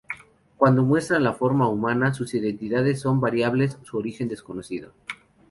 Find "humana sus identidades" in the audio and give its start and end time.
1.67-2.99